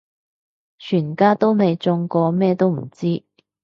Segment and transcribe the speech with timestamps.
[0.79, 3.23] 全家都未中過咩都唔知